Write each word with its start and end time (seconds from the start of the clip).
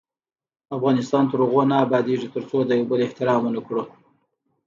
افغانستان 0.77 1.23
تر 1.31 1.37
هغو 1.45 1.61
نه 1.71 1.75
ابادیږي، 1.85 2.27
ترڅو 2.35 2.57
د 2.65 2.71
یو 2.79 2.87
بل 2.89 2.99
احترام 3.05 3.39
ونه 3.43 3.61
کړو. 3.67 3.83